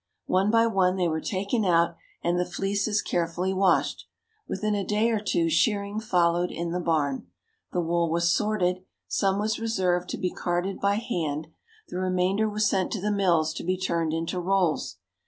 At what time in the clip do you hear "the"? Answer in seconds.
2.39-2.43, 6.71-6.79, 7.71-7.81, 11.89-11.99, 12.99-13.11